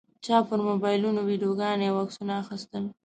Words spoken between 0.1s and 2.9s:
چا پر موبایلونو ویډیوګانې او عکسونه اخیستل.